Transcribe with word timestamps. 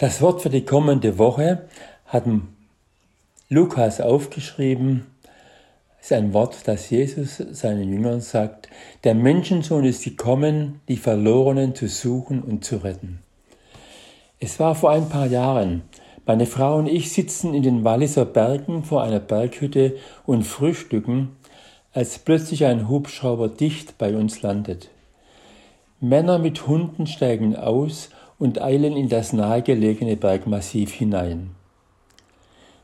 Das 0.00 0.22
Wort 0.22 0.42
für 0.42 0.48
die 0.48 0.64
kommende 0.64 1.18
Woche 1.18 1.66
hat 2.06 2.22
Lukas 3.48 4.00
aufgeschrieben. 4.00 5.06
Es 5.98 6.06
ist 6.06 6.12
ein 6.12 6.32
Wort, 6.32 6.68
das 6.68 6.88
Jesus 6.88 7.38
seinen 7.38 7.92
Jüngern 7.92 8.20
sagt. 8.20 8.68
Der 9.02 9.16
Menschensohn 9.16 9.84
ist 9.84 10.04
gekommen, 10.04 10.80
die 10.86 10.98
Verlorenen 10.98 11.74
zu 11.74 11.88
suchen 11.88 12.44
und 12.44 12.64
zu 12.64 12.76
retten. 12.76 13.18
Es 14.38 14.60
war 14.60 14.76
vor 14.76 14.90
ein 14.92 15.08
paar 15.08 15.26
Jahren. 15.26 15.82
Meine 16.24 16.46
Frau 16.46 16.76
und 16.76 16.86
ich 16.86 17.10
sitzen 17.10 17.52
in 17.52 17.64
den 17.64 17.82
Walliser 17.82 18.24
Bergen 18.24 18.84
vor 18.84 19.02
einer 19.02 19.18
Berghütte 19.18 19.96
und 20.24 20.44
frühstücken, 20.44 21.36
als 21.92 22.20
plötzlich 22.20 22.66
ein 22.66 22.88
Hubschrauber 22.88 23.48
dicht 23.48 23.98
bei 23.98 24.14
uns 24.14 24.42
landet. 24.42 24.90
Männer 25.98 26.38
mit 26.38 26.68
Hunden 26.68 27.08
steigen 27.08 27.56
aus 27.56 28.10
und 28.38 28.60
eilen 28.60 28.96
in 28.96 29.08
das 29.08 29.32
nahegelegene 29.32 30.16
Bergmassiv 30.16 30.92
hinein. 30.92 31.50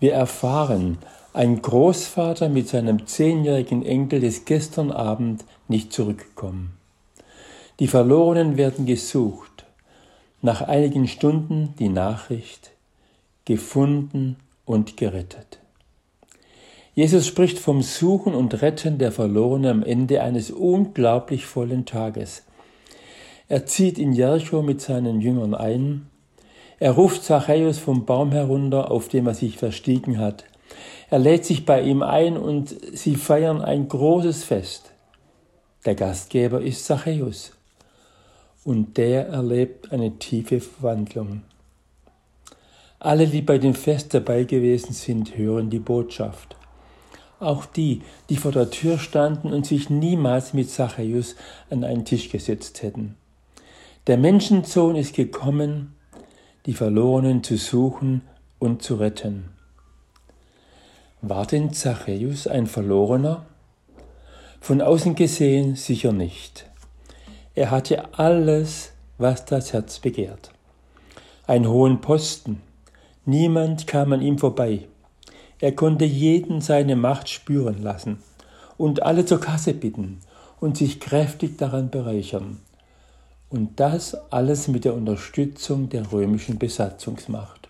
Wir 0.00 0.12
erfahren, 0.12 0.98
ein 1.32 1.60
Großvater 1.60 2.48
mit 2.48 2.68
seinem 2.68 3.06
zehnjährigen 3.06 3.84
Enkel 3.84 4.24
ist 4.24 4.46
gestern 4.46 4.90
Abend 4.90 5.44
nicht 5.68 5.92
zurückgekommen. 5.92 6.76
Die 7.78 7.88
Verlorenen 7.88 8.56
werden 8.56 8.86
gesucht. 8.86 9.66
Nach 10.42 10.62
einigen 10.62 11.08
Stunden 11.08 11.74
die 11.78 11.88
Nachricht, 11.88 12.70
gefunden 13.44 14.36
und 14.64 14.96
gerettet. 14.96 15.58
Jesus 16.94 17.26
spricht 17.26 17.58
vom 17.58 17.82
Suchen 17.82 18.34
und 18.34 18.62
Retten 18.62 18.96
der 18.96 19.12
Verlorenen 19.12 19.70
am 19.70 19.82
Ende 19.82 20.22
eines 20.22 20.50
unglaublich 20.50 21.44
vollen 21.44 21.84
Tages. 21.84 22.44
Er 23.48 23.64
zieht 23.64 23.98
in 23.98 24.12
Jericho 24.12 24.60
mit 24.62 24.80
seinen 24.80 25.20
Jüngern 25.20 25.54
ein. 25.54 26.08
Er 26.80 26.92
ruft 26.92 27.22
Zachäus 27.22 27.78
vom 27.78 28.04
Baum 28.04 28.32
herunter, 28.32 28.90
auf 28.90 29.08
dem 29.08 29.28
er 29.28 29.34
sich 29.34 29.56
verstiegen 29.56 30.18
hat. 30.18 30.44
Er 31.10 31.20
lädt 31.20 31.44
sich 31.44 31.64
bei 31.64 31.80
ihm 31.80 32.02
ein 32.02 32.36
und 32.36 32.74
sie 32.92 33.14
feiern 33.14 33.62
ein 33.62 33.86
großes 33.86 34.42
Fest. 34.42 34.92
Der 35.84 35.94
Gastgeber 35.94 36.60
ist 36.60 36.84
Zachäus 36.84 37.52
und 38.64 38.96
der 38.96 39.28
erlebt 39.28 39.92
eine 39.92 40.18
tiefe 40.18 40.60
Verwandlung. 40.60 41.42
Alle, 42.98 43.28
die 43.28 43.42
bei 43.42 43.58
dem 43.58 43.74
Fest 43.74 44.12
dabei 44.12 44.42
gewesen 44.42 44.92
sind, 44.92 45.38
hören 45.38 45.70
die 45.70 45.78
Botschaft. 45.78 46.56
Auch 47.38 47.64
die, 47.64 48.02
die 48.28 48.36
vor 48.36 48.50
der 48.50 48.70
Tür 48.70 48.98
standen 48.98 49.52
und 49.52 49.66
sich 49.66 49.88
niemals 49.88 50.52
mit 50.52 50.68
Zachäus 50.68 51.36
an 51.70 51.84
einen 51.84 52.04
Tisch 52.04 52.30
gesetzt 52.30 52.82
hätten. 52.82 53.14
Der 54.06 54.18
Menschensohn 54.18 54.94
ist 54.94 55.16
gekommen, 55.16 55.96
die 56.64 56.74
Verlorenen 56.74 57.42
zu 57.42 57.56
suchen 57.56 58.22
und 58.60 58.80
zu 58.80 58.94
retten. 58.94 59.48
War 61.22 61.44
denn 61.44 61.72
Zachäus 61.72 62.46
ein 62.46 62.68
Verlorener? 62.68 63.46
Von 64.60 64.80
außen 64.80 65.16
gesehen 65.16 65.74
sicher 65.74 66.12
nicht. 66.12 66.70
Er 67.56 67.72
hatte 67.72 68.14
alles, 68.16 68.92
was 69.18 69.44
das 69.44 69.72
Herz 69.72 69.98
begehrt. 69.98 70.52
Einen 71.48 71.68
hohen 71.68 72.00
Posten. 72.00 72.62
Niemand 73.24 73.88
kam 73.88 74.12
an 74.12 74.22
ihm 74.22 74.38
vorbei. 74.38 74.86
Er 75.58 75.72
konnte 75.72 76.04
jeden 76.04 76.60
seine 76.60 76.94
Macht 76.94 77.28
spüren 77.28 77.82
lassen 77.82 78.18
und 78.76 79.02
alle 79.02 79.26
zur 79.26 79.40
Kasse 79.40 79.74
bitten 79.74 80.20
und 80.60 80.76
sich 80.76 81.00
kräftig 81.00 81.58
daran 81.58 81.90
bereichern. 81.90 82.60
Und 83.48 83.78
das 83.78 84.14
alles 84.32 84.66
mit 84.66 84.84
der 84.84 84.94
Unterstützung 84.94 85.88
der 85.88 86.10
römischen 86.10 86.58
Besatzungsmacht. 86.58 87.68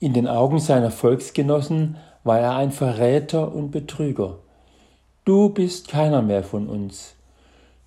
In 0.00 0.12
den 0.12 0.28
Augen 0.28 0.60
seiner 0.60 0.90
Volksgenossen 0.90 1.96
war 2.24 2.38
er 2.38 2.56
ein 2.56 2.70
Verräter 2.70 3.52
und 3.52 3.70
Betrüger. 3.70 4.38
Du 5.24 5.48
bist 5.48 5.88
keiner 5.88 6.22
mehr 6.22 6.44
von 6.44 6.68
uns. 6.68 7.14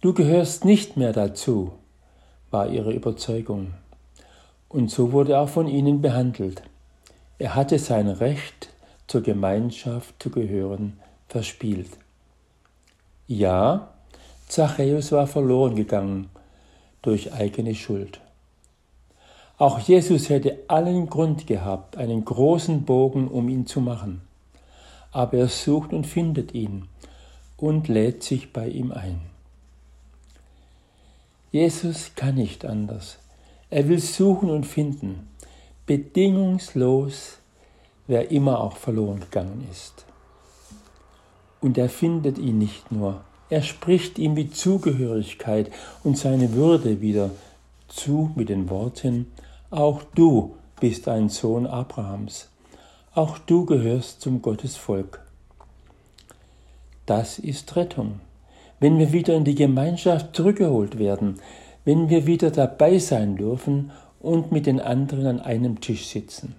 Du 0.02 0.14
gehörst 0.14 0.66
nicht 0.66 0.98
mehr 0.98 1.14
dazu, 1.14 1.72
war 2.50 2.68
ihre 2.68 2.92
Überzeugung. 2.92 3.74
Und 4.68 4.90
so 4.90 5.12
wurde 5.12 5.34
er 5.34 5.48
von 5.48 5.68
ihnen 5.68 6.02
behandelt. 6.02 6.64
Er 7.38 7.56
hatte 7.56 7.78
sein 7.78 8.08
Recht, 8.08 8.70
zur 9.08 9.22
Gemeinschaft 9.22 10.16
zu 10.22 10.32
gehören, 10.32 11.00
verspielt. 11.28 11.92
Ja, 13.28 13.90
Zachäus 14.48 15.12
war 15.12 15.28
verloren 15.28 15.76
gegangen 15.76 16.30
durch 17.02 17.34
eigene 17.34 17.76
Schuld. 17.76 18.22
Auch 19.58 19.80
Jesus 19.80 20.30
hätte 20.30 20.58
allen 20.68 21.08
Grund 21.08 21.46
gehabt, 21.46 21.98
einen 21.98 22.26
großen 22.26 22.84
Bogen 22.84 23.28
um 23.28 23.48
ihn 23.48 23.68
zu 23.68 23.80
machen. 23.80 24.22
Aber 25.12 25.38
er 25.38 25.48
sucht 25.48 25.94
und 25.94 26.08
findet 26.08 26.54
ihn 26.54 26.88
und 27.58 27.88
lädt 27.88 28.24
sich 28.24 28.54
bei 28.54 28.68
ihm 28.68 28.92
ein. 28.92 29.22
Jesus 31.52 32.16
kann 32.16 32.36
nicht 32.36 32.66
anders. 32.66 33.20
Er 33.70 33.88
will 33.88 34.00
suchen 34.00 34.50
und 34.50 34.66
finden, 34.66 35.28
bedingungslos, 35.86 37.38
wer 38.08 38.32
immer 38.32 38.62
auch 38.62 38.78
verloren 38.78 39.20
gegangen 39.20 39.68
ist. 39.70 40.06
Und 41.60 41.78
er 41.78 41.90
findet 41.90 42.38
ihn 42.38 42.58
nicht 42.58 42.92
nur, 42.92 43.22
er 43.52 43.64
spricht 43.64 44.18
ihm 44.18 44.36
die 44.36 44.50
Zugehörigkeit 44.50 45.70
und 46.06 46.18
seine 46.18 46.54
Würde 46.54 47.02
wieder 47.02 47.32
zu 47.90 48.32
mit 48.36 48.48
den 48.48 48.70
Worten, 48.70 49.30
auch 49.70 50.04
du 50.16 50.56
bist 50.80 51.10
ein 51.10 51.28
Sohn 51.28 51.68
Abrahams, 51.68 52.48
auch 53.14 53.38
du 53.38 53.66
gehörst 53.66 54.22
zum 54.22 54.42
Gottesvolk. 54.42 55.22
Das 57.06 57.40
ist 57.40 57.76
Rettung. 57.76 58.22
Wenn 58.80 58.98
wir 58.98 59.12
wieder 59.12 59.36
in 59.36 59.44
die 59.44 59.56
Gemeinschaft 59.56 60.34
zurückgeholt 60.34 60.98
werden, 60.98 61.42
wenn 61.84 62.10
wir 62.10 62.26
wieder 62.26 62.52
dabei 62.52 63.00
sein 63.00 63.36
dürfen 63.36 63.92
und 64.22 64.54
mit 64.54 64.66
den 64.66 64.80
anderen 64.80 65.28
an 65.28 65.40
einem 65.42 65.82
Tisch 65.82 66.08
sitzen. 66.08 66.56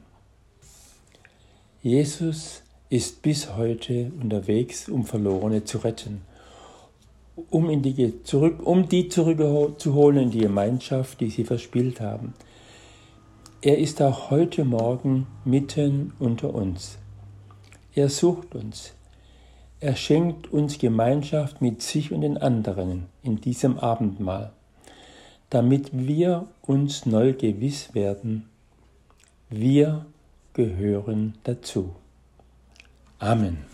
Jesus 1.83 2.63
ist 2.91 3.23
bis 3.23 3.57
heute 3.57 4.13
unterwegs, 4.21 4.91
um 4.91 5.07
Verlorene 5.07 5.65
zu 5.65 5.79
retten 5.79 6.21
um, 7.50 7.70
in 7.70 7.82
die, 7.82 8.22
zurück, 8.22 8.65
um 8.65 8.88
die 8.88 9.09
zurückzuholen 9.09 10.25
in 10.25 10.31
die 10.31 10.41
Gemeinschaft, 10.41 11.20
die 11.20 11.31
sie 11.31 11.44
verspielt 11.44 12.00
haben. 12.00 12.34
Er 13.60 13.78
ist 13.78 14.03
auch 14.03 14.31
heute 14.31 14.65
Morgen 14.65 15.26
mitten 15.44 16.12
unter 16.19 16.54
uns. 16.54 16.98
Er 17.94 18.09
sucht 18.09 18.54
uns. 18.54 18.94
Er 19.81 19.97
schenkt 19.97 20.53
uns 20.53 20.78
Gemeinschaft 20.78 21.60
mit 21.60 21.82
sich 21.82 22.12
und 22.12 22.20
den 22.20 22.38
anderen 22.38 23.06
in 23.22 23.41
diesem 23.41 23.78
Abendmahl, 23.78 24.53
damit 25.50 25.91
wir 25.93 26.47
uns 26.62 27.04
neu 27.04 27.32
gewiss 27.32 27.94
werden, 27.94 28.49
wir 29.50 30.06
gehören 30.54 31.34
dazu. 31.44 31.91
Amen. 33.19 33.72